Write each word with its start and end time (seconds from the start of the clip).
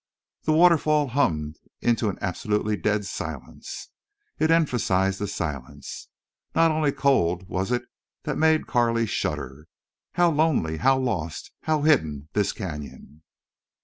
The 0.45 0.51
waterfall 0.53 1.09
hummed 1.09 1.57
into 1.79 2.09
an 2.09 2.17
absolutely 2.21 2.75
dead 2.75 3.05
silence. 3.05 3.89
It 4.39 4.49
emphasized 4.49 5.19
the 5.19 5.27
silence. 5.27 6.07
Not 6.55 6.71
only 6.71 6.91
cold 6.91 7.47
was 7.47 7.71
it 7.71 7.83
that 8.23 8.35
made 8.35 8.65
Carley 8.65 9.05
shudder. 9.05 9.67
How 10.13 10.31
lonely, 10.31 10.77
how 10.77 10.97
lost, 10.97 11.51
how 11.65 11.83
hidden 11.83 12.29
this 12.33 12.51
canyon! 12.51 13.21